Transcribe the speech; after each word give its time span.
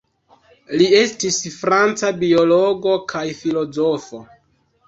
Li 0.79 0.87
estis 0.99 1.37
franca 1.57 2.11
biologo 2.23 2.97
kaj 3.15 3.25
filozofo. 3.43 4.27